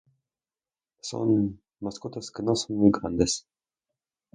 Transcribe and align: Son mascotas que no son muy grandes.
Son 1.09 1.29
mascotas 1.85 2.31
que 2.31 2.41
no 2.41 2.55
son 2.55 2.75
muy 2.77 2.89
grandes. 2.89 3.45